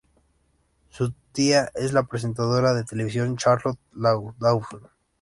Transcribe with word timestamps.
Su 0.89 1.13
tía 1.31 1.69
es 1.75 1.93
la 1.93 2.01
presentadora 2.01 2.73
de 2.73 2.83
televisión 2.83 3.37
Charlotte 3.37 3.77
Dawson. 3.91 4.87